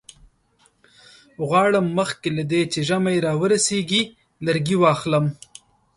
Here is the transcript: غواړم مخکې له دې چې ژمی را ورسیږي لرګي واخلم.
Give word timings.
غواړم 1.47 1.85
مخکې 1.99 2.29
له 2.37 2.43
دې 2.51 2.61
چې 2.71 2.79
ژمی 2.87 3.17
را 3.25 3.33
ورسیږي 3.41 4.01
لرګي 4.45 4.75
واخلم. 4.79 5.25